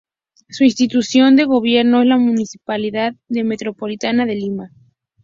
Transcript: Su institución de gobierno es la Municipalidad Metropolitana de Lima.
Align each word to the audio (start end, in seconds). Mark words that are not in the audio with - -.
Su 0.49 0.63
institución 0.63 1.35
de 1.35 1.43
gobierno 1.45 2.01
es 2.01 2.07
la 2.07 2.17
Municipalidad 2.17 3.13
Metropolitana 3.29 4.25
de 4.25 4.33
Lima. 4.33 4.71